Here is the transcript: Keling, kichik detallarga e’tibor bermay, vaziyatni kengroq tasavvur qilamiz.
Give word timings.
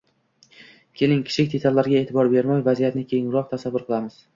Keling, 1.01 1.21
kichik 1.29 1.53
detallarga 1.53 2.03
e’tibor 2.03 2.33
bermay, 2.35 2.67
vaziyatni 2.73 3.09
kengroq 3.17 3.57
tasavvur 3.59 3.91
qilamiz. 3.91 4.25